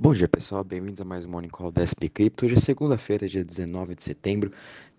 [0.00, 2.46] Bom dia pessoal, bem-vindos a mais um Morning Call da SP Crypto.
[2.46, 4.52] Hoje é segunda-feira, dia 19 de setembro,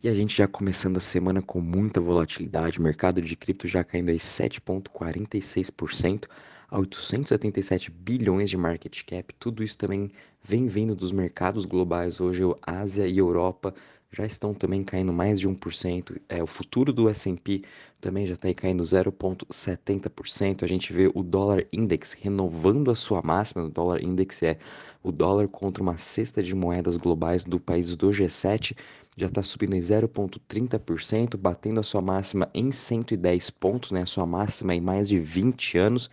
[0.04, 2.80] e a gente já começando a semana com muita volatilidade.
[2.80, 6.26] O mercado de cripto já caindo aí 7,46%
[6.70, 9.34] a 877 bilhões de market cap.
[9.40, 10.12] Tudo isso também
[10.44, 12.20] vem vindo dos mercados globais.
[12.20, 13.74] Hoje, Ásia e Europa
[14.12, 16.20] já estão também caindo mais de 1%.
[16.28, 17.62] É, o futuro do S&P
[18.02, 20.64] também já está caindo 0,70%.
[20.64, 23.64] A gente vê o dólar index renovando a sua máxima.
[23.64, 24.58] O dólar index é
[25.04, 28.76] o dólar contra uma cesta de moedas globais do país do G7
[29.20, 34.04] já está subindo em 0,30%, batendo a sua máxima em 110 pontos, né?
[34.04, 36.10] A sua máxima em mais de 20 anos.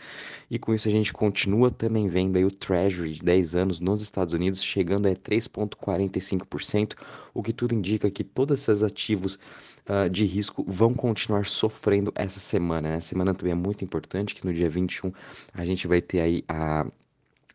[0.51, 4.01] E com isso a gente continua também vendo aí o Treasury de 10 anos nos
[4.01, 6.95] Estados Unidos chegando a 3,45%,
[7.35, 9.39] o que tudo indica que todos esses ativos
[9.89, 12.91] uh, de risco vão continuar sofrendo essa semana.
[12.91, 13.01] Né?
[13.01, 15.13] Semana também é muito importante, que no dia 21
[15.53, 16.87] a gente vai ter aí a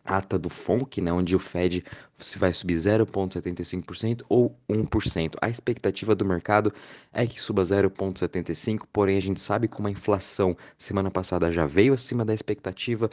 [0.04, 1.84] ata do FONC, né, onde o Fed
[2.18, 5.36] se vai subir 0,75% ou 1%.
[5.42, 6.74] A expectativa do mercado
[7.12, 11.94] é que suba 0,75%, porém a gente sabe como a inflação semana passada já veio
[11.94, 13.10] acima da expectativa,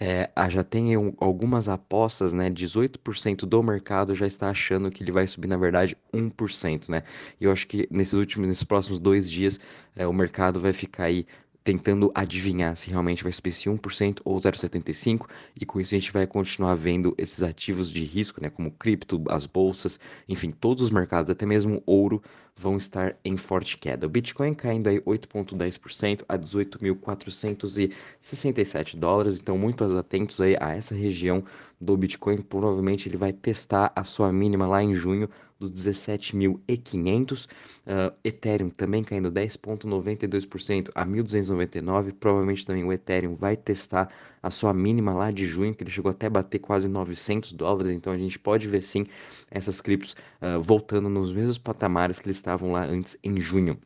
[0.00, 5.26] é, já tem algumas apostas, né, 18% do mercado já está achando que ele vai
[5.26, 7.02] subir, na verdade, 1%, né,
[7.40, 9.60] e eu acho que nesses últimos, nesses próximos dois dias,
[9.96, 11.26] é, o mercado vai ficar aí
[11.62, 15.26] tentando adivinhar se realmente vai subir esse 1% ou 0,75%,
[15.60, 19.22] e com isso a gente vai continuar vendo esses ativos de risco, né, como cripto,
[19.28, 22.22] as bolsas, enfim, todos os mercados, até mesmo ouro,
[22.60, 24.06] vão estar em forte queda.
[24.06, 31.42] O Bitcoin caindo aí 8,10% a 18.467 dólares, então muito atentos aí a essa região
[31.80, 37.44] do Bitcoin, provavelmente ele vai testar a sua mínima lá em junho dos 17.500.
[37.44, 37.48] Uh,
[37.86, 42.14] ah, Ethereum também caindo 10,92% a 1.299.
[42.18, 44.10] Provavelmente também o Ethereum vai testar
[44.42, 47.92] a sua mínima lá de junho, que ele chegou até bater quase 900 dólares.
[47.92, 49.06] Então a gente pode ver sim
[49.50, 53.78] essas criptos uh, voltando nos mesmos patamares que eles estavam lá antes em junho.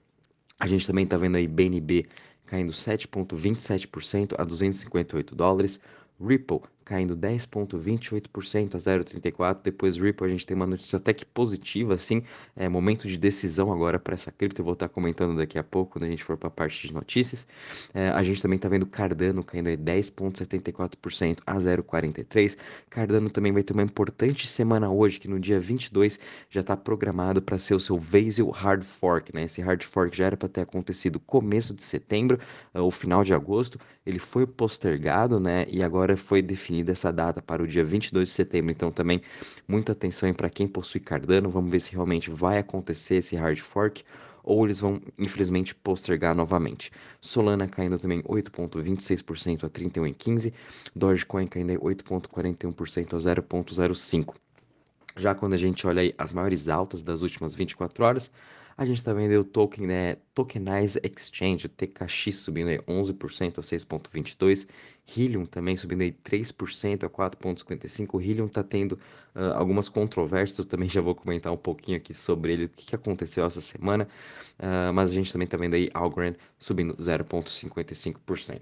[0.59, 2.07] A gente também está vendo aí BNB
[2.47, 5.81] caindo 7,27% a 258 dólares.
[6.19, 9.63] Ripple caindo 10,28% a 0,34%.
[9.63, 12.23] Depois Ripple, a gente tem uma notícia até que positiva, assim,
[12.55, 14.61] é momento de decisão agora para essa cripto.
[14.61, 16.93] Eu vou estar comentando daqui a pouco, quando a gente for para a parte de
[16.93, 17.47] notícias.
[17.95, 22.57] É, a gente também está vendo Cardano caindo 10,74% a 0,43%.
[22.91, 27.41] Cardano também vai ter uma importante semana hoje, que no dia 22 já está programado
[27.41, 29.45] para ser o seu Vasil Hard Fork, né?
[29.45, 32.39] Esse Hard Fork já era para ter acontecido começo de setembro
[32.75, 33.79] ou final de agosto.
[34.05, 35.65] Ele foi postergado, né?
[35.69, 38.73] E agora foi definido definida essa data para o dia 22 de setembro.
[38.73, 39.23] Então, também
[39.69, 41.49] muita atenção para quem possui Cardano.
[41.49, 44.03] Vamos ver se realmente vai acontecer esse hard fork
[44.43, 46.91] ou eles vão, infelizmente, postergar novamente.
[47.21, 50.53] Solana caindo também 8,26% a 31,15%.
[50.95, 54.35] Dogecoin caindo 8,41% a 0,05%.
[55.17, 58.33] Já quando a gente olha aí as maiores altas das últimas 24 horas,
[58.77, 64.69] a gente vendo o token, né, Tokenize Exchange, TKX subindo aí 11% a 6,22%,
[65.17, 68.15] Helium também subindo aí 3% a 4,55%.
[68.15, 68.93] O Helium está tendo
[69.35, 72.87] uh, algumas controvérsias, eu também já vou comentar um pouquinho aqui sobre ele, o que,
[72.87, 74.09] que aconteceu essa semana,
[74.59, 78.61] uh, mas a gente também está vendo aí Algorand subindo 0,55%.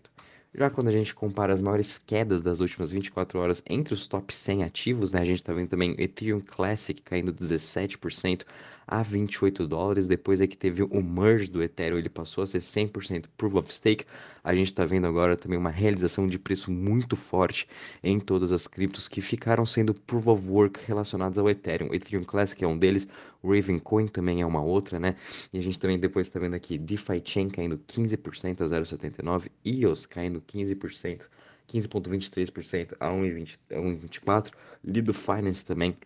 [0.55, 4.35] Já quando a gente compara as maiores quedas das últimas 24 horas entre os top
[4.35, 8.45] 100 ativos, né, a gente está vendo também Ethereum Classic caindo 17%
[8.87, 12.59] a 28 dólares, depois é que teve o merge do Ethereum, ele passou a ser
[12.59, 14.05] 100% Proof of Stake,
[14.45, 17.67] a gente está vendo agora também uma realização de preço muito forte
[18.03, 21.95] em todas as criptos que ficaram sendo Proof of Work relacionados ao Ethereum.
[21.95, 23.07] Ethereum Classic é um deles,
[23.45, 25.17] Ravencoin também é uma outra, né?
[25.53, 30.07] E a gente também depois está vendo aqui DeFi Chain caindo 15% a 0,79, EOS
[30.07, 31.29] caindo 15%,
[31.69, 34.51] 15,23% a 1,24%,
[34.85, 35.97] Lido Finance também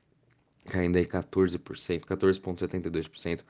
[0.66, 1.58] caindo aí 14%,
[2.04, 3.40] 14,72%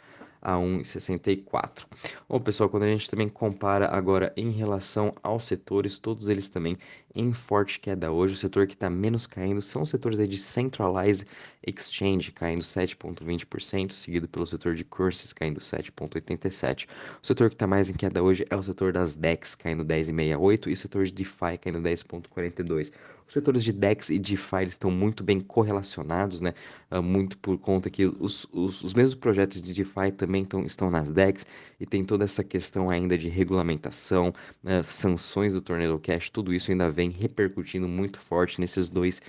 [0.46, 1.86] a 1,64.
[2.28, 6.78] Bom, pessoal, quando a gente também compara agora em relação aos setores, todos eles também
[7.16, 8.34] em forte queda hoje.
[8.34, 11.26] O setor que está menos caindo são os setores de Centralized
[11.66, 16.86] Exchange, caindo 7,20%, seguido pelo setor de Curses, caindo 7,87%.
[17.20, 20.68] O setor que está mais em queda hoje é o setor das DEX, caindo 10,68%,
[20.68, 22.92] e o setor de DeFi, caindo 10,42%.
[23.26, 26.54] Os setores de DEX e DeFi estão muito bem correlacionados, né?
[26.88, 30.90] Uh, muito por conta que os, os, os mesmos projetos de DeFi também tão, estão
[30.90, 31.46] nas DEX
[31.78, 34.32] e tem toda essa questão ainda de regulamentação,
[34.64, 39.20] uh, sanções do Tornado Cash, tudo isso ainda vem repercutindo muito forte nesses dois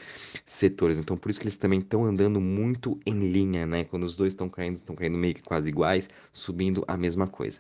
[0.46, 1.00] setores.
[1.00, 3.84] Então, por isso que eles também estão andando muito em linha, né?
[3.84, 7.60] Quando os dois estão caindo, estão caindo meio que quase iguais, subindo a mesma coisa.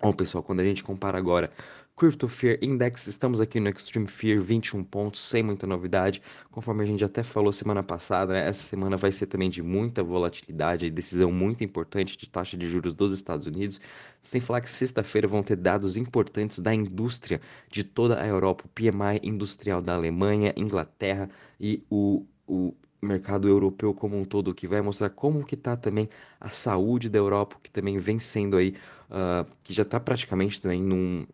[0.00, 1.50] Bom, pessoal, quando a gente compara agora
[1.96, 6.20] Crypto Fear Index, estamos aqui no Extreme Fear, 21 pontos, sem muita novidade.
[6.50, 10.02] Conforme a gente até falou semana passada, né, essa semana vai ser também de muita
[10.02, 13.80] volatilidade, decisão muito importante de taxa de juros dos Estados Unidos.
[14.20, 18.68] Sem falar que sexta-feira vão ter dados importantes da indústria de toda a Europa, o
[18.70, 21.30] PMI industrial da Alemanha, Inglaterra
[21.60, 26.08] e o, o mercado europeu como um todo, que vai mostrar como que está também
[26.40, 28.74] a saúde da Europa, que também vem sendo aí,
[29.10, 31.24] uh, que já está praticamente também num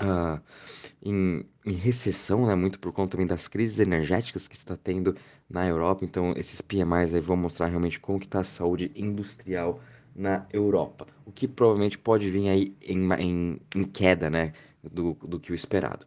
[0.00, 0.40] uh,
[1.02, 5.16] em, em, recessão, né, muito por conta também das crises energéticas que está tendo
[5.48, 6.04] na Europa.
[6.04, 9.80] Então, esses PMIs aí vão mostrar realmente como que está a saúde industrial
[10.14, 14.52] na Europa, o que provavelmente pode vir aí em, em, em queda, né,
[14.82, 16.06] do, do que o esperado.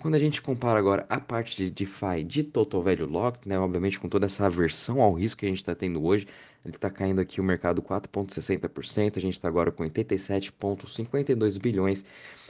[0.00, 4.00] Quando a gente compara agora a parte de DeFi de Total Value Locked, né, obviamente
[4.00, 6.26] com toda essa aversão ao risco que a gente está tendo hoje,
[6.64, 12.04] ele está caindo aqui o mercado 4,60%, a gente está agora com 87,52 bilhões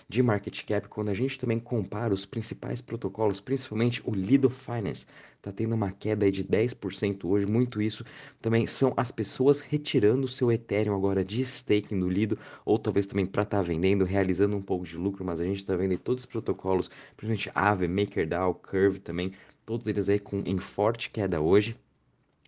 [0.08, 5.06] de market cap, quando a gente também compara os principais protocolos, principalmente o Lido Finance,
[5.36, 8.04] está tendo uma queda de 10% hoje, muito isso
[8.42, 13.06] também são as pessoas retirando o seu Ethereum agora de staking do Lido, ou talvez
[13.06, 15.96] também para estar tá vendendo, realizando um pouco de lucro, mas a gente está vendo
[15.96, 19.32] todos os protocolos, principalmente Aave, MakerDAO, Curve também,
[19.64, 21.76] todos eles aí com, em forte queda hoje.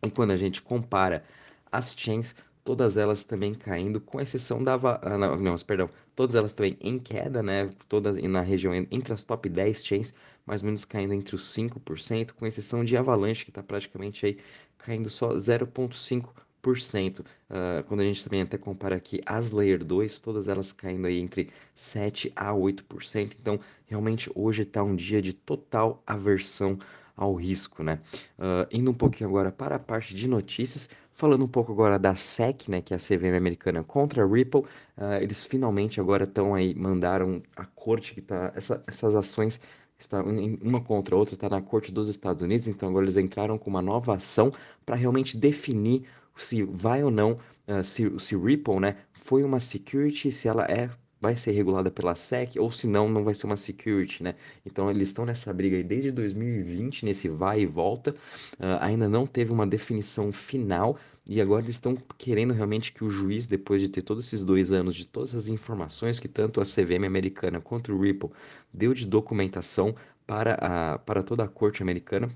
[0.05, 1.23] E quando a gente compara
[1.72, 2.34] as chains,
[2.64, 4.74] todas elas também caindo, com exceção da.
[5.02, 7.70] Ah, não, não, perdão, todas elas também em queda, né?
[7.88, 10.14] Todas na região entre as top 10 chains,
[10.46, 14.38] mais ou menos caindo entre os 5%, com exceção de Avalanche, que está praticamente aí
[14.78, 17.20] caindo só 0,5%.
[17.20, 21.19] Uh, quando a gente também até compara aqui as Layer 2, todas elas caindo aí
[21.19, 23.32] entre 7 a 8%.
[23.40, 26.78] Então, realmente hoje está um dia de total aversão
[27.22, 28.00] ao risco, né?
[28.38, 32.14] Uh, indo um pouquinho agora para a parte de notícias, falando um pouco agora da
[32.14, 36.54] SEC, né, que é a CVM americana contra a Ripple, uh, eles finalmente agora estão
[36.54, 39.60] aí, mandaram a corte que está, essa, essas ações
[39.98, 43.56] está uma contra a outra, está na corte dos Estados Unidos, então agora eles entraram
[43.56, 44.52] com uma nova ação
[44.84, 46.04] para realmente definir
[46.36, 47.38] se vai ou não,
[47.69, 50.88] uh, se, se Ripple, né, foi uma security, se ela é
[51.22, 54.34] vai ser regulada pela SEC ou se não, não vai ser uma security, né?
[54.66, 58.10] Então eles estão nessa briga aí desde 2020, nesse vai e volta,
[58.58, 63.08] uh, ainda não teve uma definição final e agora eles estão querendo realmente que o
[63.08, 66.64] juiz, depois de ter todos esses dois anos de todas as informações que tanto a
[66.64, 68.30] CVM americana quanto o Ripple
[68.74, 69.94] deu de documentação
[70.26, 72.28] para, a, para toda a corte americana,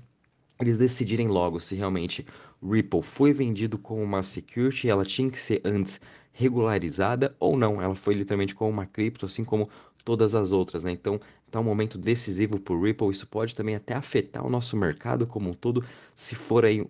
[0.59, 2.25] eles decidirem logo se realmente
[2.63, 5.99] Ripple foi vendido como uma security, ela tinha que ser antes
[6.31, 7.81] regularizada ou não.
[7.81, 9.69] Ela foi literalmente como uma cripto, assim como
[10.05, 10.91] todas as outras, né?
[10.91, 11.19] Então,
[11.51, 13.09] tá um momento decisivo para o Ripple.
[13.09, 15.83] Isso pode também até afetar o nosso mercado como um todo,
[16.13, 16.85] se for aí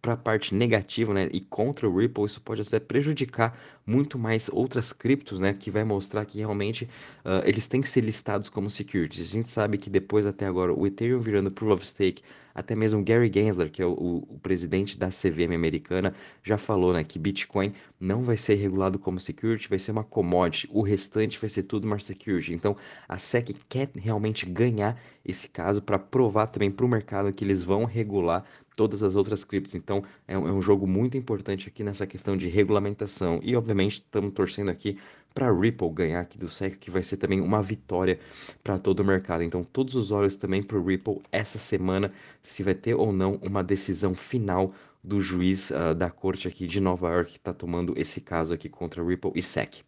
[0.00, 4.48] para a parte negativa, né, e contra o Ripple, isso pode até prejudicar muito mais
[4.52, 6.84] outras criptos, né, que vai mostrar que realmente
[7.24, 9.28] uh, eles têm que ser listados como securities.
[9.28, 12.22] A gente sabe que depois até agora o Ethereum virando Proof of Stake,
[12.54, 17.02] até mesmo Gary Gensler, que é o, o, presidente da CVM americana, já falou, né,
[17.02, 21.48] que Bitcoin não vai ser regulado como security, vai ser uma commodity, o restante vai
[21.48, 22.52] ser tudo mais security.
[22.52, 22.76] Então,
[23.08, 27.62] a SEC quer realmente ganhar esse caso para provar também para o mercado que eles
[27.62, 28.44] vão regular
[28.78, 29.74] todas as outras criptos.
[29.74, 33.40] Então, é um, é um jogo muito importante aqui nessa questão de regulamentação.
[33.42, 34.96] E, obviamente, estamos torcendo aqui
[35.34, 38.20] para Ripple ganhar aqui do SEC, que vai ser também uma vitória
[38.62, 39.42] para todo o mercado.
[39.42, 43.34] Então, todos os olhos também para o Ripple essa semana, se vai ter ou não
[43.42, 44.72] uma decisão final
[45.02, 48.68] do juiz uh, da corte aqui de Nova York que está tomando esse caso aqui
[48.68, 49.82] contra Ripple e SEC.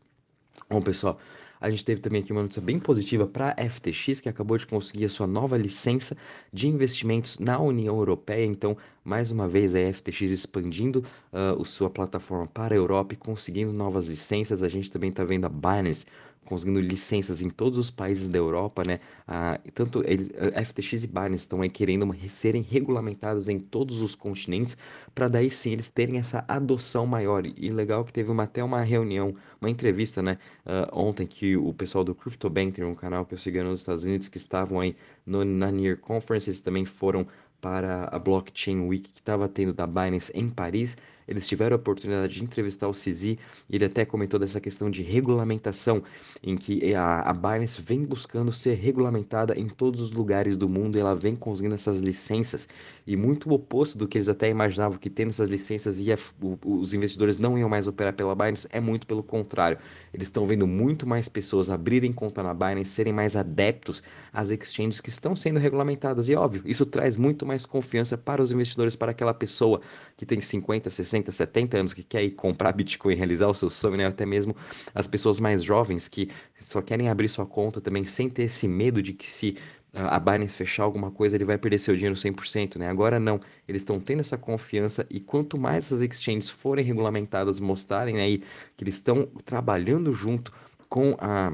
[0.69, 1.17] Bom, pessoal,
[1.61, 4.67] a gente teve também aqui uma notícia bem positiva para a FTX, que acabou de
[4.67, 6.17] conseguir a sua nova licença
[6.53, 8.47] de investimentos na União Europeia.
[8.47, 13.17] Então, mais uma vez, a FTX expandindo uh, a sua plataforma para a Europa e
[13.17, 14.63] conseguindo novas licenças.
[14.63, 16.07] A gente também está vendo a Binance
[16.45, 19.01] conseguindo licenças em todos os países da Europa, né?
[19.27, 24.15] Ah, tanto eles, a FTX e Binance estão aí querendo serem regulamentadas em todos os
[24.15, 24.77] continentes,
[25.15, 27.45] para daí sim eles terem essa adoção maior.
[27.47, 30.39] E legal que teve uma, até uma reunião, uma entrevista, né?
[30.67, 34.29] Uh, ontem que o pessoal do CryptoBank, um canal que eu sigo nos Estados Unidos,
[34.29, 37.27] que estavam aí no, na Near Conference, eles também foram
[37.61, 40.97] para a Blockchain Week que estava tendo da Binance em Paris.
[41.31, 43.39] Eles tiveram a oportunidade de entrevistar o Cizi
[43.69, 46.03] e ele até comentou dessa questão de regulamentação,
[46.43, 50.99] em que a, a Binance vem buscando ser regulamentada em todos os lugares do mundo
[50.99, 52.69] ela vem conseguindo essas licenças.
[53.07, 56.19] E muito oposto do que eles até imaginavam, que tendo essas licenças ia,
[56.65, 59.79] os investidores não iam mais operar pela Binance, é muito pelo contrário.
[60.13, 64.03] Eles estão vendo muito mais pessoas abrirem conta na Binance, serem mais adeptos
[64.33, 66.29] às exchanges que estão sendo regulamentadas.
[66.29, 69.81] E óbvio, isso traz muito mais confiança para os investidores, para aquela pessoa
[70.17, 73.97] que tem 50, 60, 70 anos que quer ir comprar Bitcoin, realizar o seu sonho,
[73.97, 74.07] né?
[74.07, 74.55] Até mesmo
[74.95, 79.03] as pessoas mais jovens que só querem abrir sua conta também sem ter esse medo
[79.03, 79.57] de que se
[79.93, 82.89] a Binance fechar alguma coisa, ele vai perder seu dinheiro 100%, né?
[82.89, 88.21] Agora não, eles estão tendo essa confiança e quanto mais essas exchanges forem regulamentadas, mostrarem
[88.21, 88.39] aí
[88.77, 90.53] que eles estão trabalhando junto
[90.89, 91.53] com a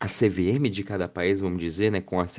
[0.00, 2.36] a CVM de cada país, vamos dizer, né, com as,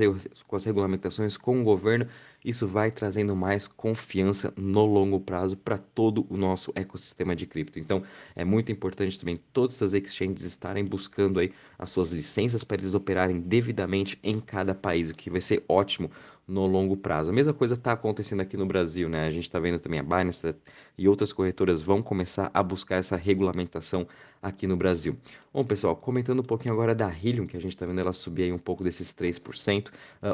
[0.47, 2.07] com as regulamentações, com o governo,
[2.43, 7.77] isso vai trazendo mais confiança no longo prazo para todo o nosso ecossistema de cripto.
[7.77, 8.01] Então,
[8.33, 12.93] é muito importante também todas essas exchanges estarem buscando aí as suas licenças para eles
[12.93, 16.09] operarem devidamente em cada país, o que vai ser ótimo
[16.49, 17.29] no longo prazo.
[17.29, 19.27] A mesma coisa está acontecendo aqui no Brasil, né?
[19.27, 20.55] A gente está vendo também a Binance
[20.97, 24.07] e outras corretoras vão começar a buscar essa regulamentação
[24.41, 25.15] aqui no Brasil.
[25.53, 28.43] Bom, pessoal, comentando um pouquinho agora da Helium, que a gente está vendo ela subir
[28.43, 29.91] aí um pouco desses 3%, uh,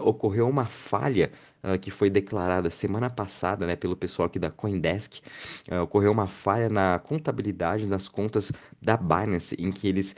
[0.08, 1.32] ocorreu uma falha
[1.64, 5.22] uh, que foi declarada semana passada, né, pelo pessoal aqui da CoinDesk.
[5.70, 10.16] Uh, ocorreu uma falha na contabilidade das contas da Binance, em que eles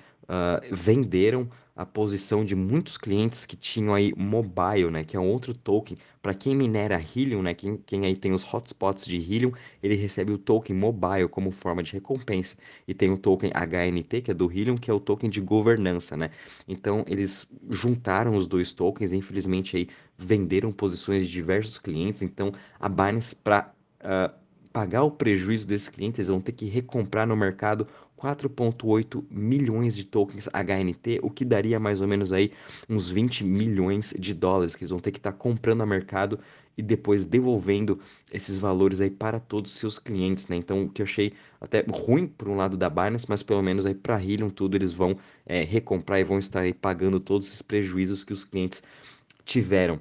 [0.74, 1.48] venderam
[1.78, 5.96] a posição de muitos clientes que tinham aí mobile, né, que é um outro token.
[6.24, 10.32] Para quem minera Helium, né, quem, quem aí tem os hotspots de Helium, ele recebe
[10.34, 12.58] o token mobile como forma de recompensa.
[12.88, 16.18] E tem o token HNT, que é do Helium, que é o token de governança,
[16.18, 16.32] né?
[16.68, 22.24] Então eles juntaram os dois tokens, infelizmente aí venderam posições de diversos clientes.
[22.24, 24.47] Então a Binance para uh,
[24.78, 30.04] pagar o prejuízo desses clientes, eles vão ter que recomprar no mercado 4,8 milhões de
[30.04, 32.52] tokens HNT, o que daria mais ou menos aí
[32.88, 36.40] uns 20 milhões de dólares que eles vão ter que estar tá comprando a mercado
[36.78, 38.00] e depois devolvendo
[38.32, 40.56] esses valores aí para todos os seus clientes, né?
[40.56, 43.84] Então, o que eu achei até ruim por um lado da Binance, mas pelo menos
[43.84, 47.64] aí para Helium tudo eles vão é, recomprar e vão estar aí pagando todos esses
[47.64, 48.84] prejuízos que os clientes
[49.44, 50.00] tiveram.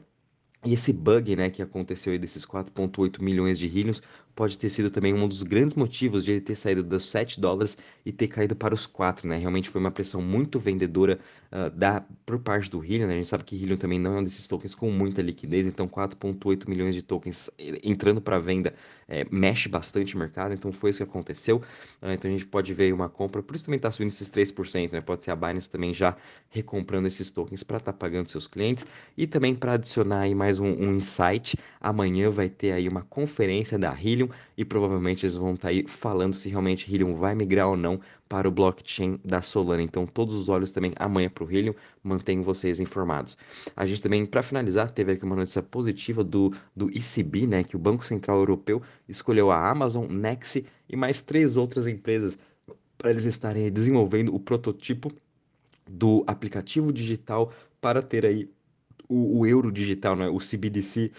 [0.66, 4.02] E esse bug, né, que aconteceu aí desses 4.8 milhões de heliums,
[4.36, 7.78] pode ter sido também um dos grandes motivos de ele ter saído dos 7 dólares
[8.04, 9.38] e ter caído para os 4, né?
[9.38, 11.18] Realmente foi uma pressão muito vendedora
[11.50, 13.14] uh, da, por parte do Helium, né?
[13.14, 15.88] A gente sabe que Helium também não é um desses tokens com muita liquidez, então
[15.88, 18.74] 4.8 milhões de tokens eh, entrando para venda
[19.08, 21.56] é, mexe bastante o mercado, então foi isso que aconteceu.
[22.02, 24.92] Uh, então a gente pode ver uma compra, por isso também está subindo esses 3%,
[24.92, 25.00] né?
[25.00, 26.14] Pode ser a Binance também já
[26.50, 28.84] recomprando esses tokens para estar tá pagando seus clientes
[29.16, 33.78] e também para adicionar aí mais um, um insight, amanhã vai ter aí uma conferência
[33.78, 37.34] da Helium Helium e provavelmente eles vão estar tá aí falando se realmente Helium vai
[37.34, 39.82] migrar ou não para o blockchain da Solana.
[39.82, 43.36] Então, todos os olhos também amanhã para o Helium, mantenho vocês informados.
[43.76, 47.76] A gente também, para finalizar, teve aqui uma notícia positiva do, do ECB, né, que
[47.76, 52.38] o Banco Central Europeu escolheu a Amazon, Nexi e mais três outras empresas
[52.98, 55.12] para eles estarem desenvolvendo o protótipo
[55.88, 58.50] do aplicativo digital para ter aí
[59.08, 61.12] o, o euro digital, né, o CBDC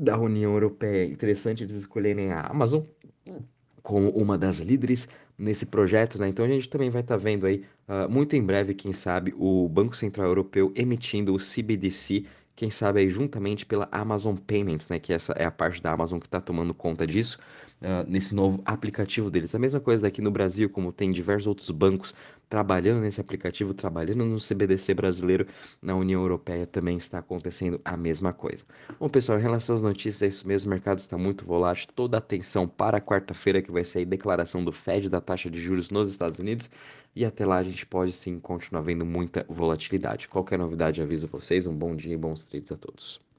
[0.00, 1.04] da União Europeia.
[1.04, 2.82] Interessante eles escolherem a Amazon
[3.82, 6.28] como uma das líderes nesse projeto, né?
[6.28, 9.34] Então a gente também vai estar tá vendo aí, uh, muito em breve, quem sabe,
[9.38, 12.24] o Banco Central Europeu emitindo o CBDC,
[12.56, 14.98] quem sabe aí juntamente pela Amazon Payments, né?
[14.98, 17.38] Que essa é a parte da Amazon que está tomando conta disso
[17.80, 19.54] uh, nesse novo aplicativo deles.
[19.54, 22.14] A mesma coisa daqui no Brasil, como tem diversos outros bancos
[22.50, 25.46] trabalhando nesse aplicativo, trabalhando no CBDC brasileiro,
[25.80, 28.64] na União Europeia também está acontecendo a mesma coisa.
[28.98, 32.16] Bom, pessoal, em relação às notícias, é isso mesmo, o mercado está muito volátil, toda
[32.16, 35.90] a atenção para quarta-feira, que vai ser a declaração do Fed da taxa de juros
[35.90, 36.68] nos Estados Unidos,
[37.14, 40.26] e até lá a gente pode sim continuar vendo muita volatilidade.
[40.26, 43.20] Qualquer novidade, aviso vocês, um bom dia e bons trades a todos.